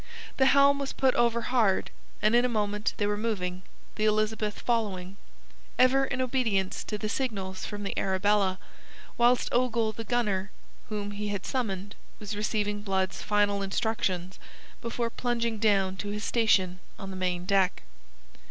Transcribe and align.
The 0.37 0.47
helm 0.47 0.79
was 0.79 0.93
put 0.93 1.13
over 1.13 1.41
hard, 1.41 1.91
and 2.23 2.33
in 2.33 2.43
a 2.43 2.49
moment 2.49 2.95
they 2.97 3.05
were 3.05 3.15
moving, 3.15 3.61
the 3.97 4.05
Elizabeth 4.05 4.59
following, 4.59 5.15
ever 5.77 6.05
in 6.05 6.19
obedience 6.21 6.83
to 6.85 6.97
the 6.97 7.07
signals 7.07 7.67
from 7.67 7.83
the 7.83 7.95
Arabella, 7.95 8.57
whilst 9.15 9.47
Ogle 9.51 9.91
the 9.91 10.03
gunner, 10.03 10.49
whom 10.89 11.11
he 11.11 11.27
had 11.27 11.45
summoned, 11.45 11.93
was 12.17 12.35
receiving 12.35 12.81
Blood's 12.81 13.21
final 13.21 13.61
instructions 13.61 14.39
before 14.81 15.11
plunging 15.11 15.59
down 15.59 15.97
to 15.97 16.07
his 16.07 16.23
station 16.23 16.79
on 16.97 17.11
the 17.11 17.15
main 17.15 17.45
deck. 17.45 17.83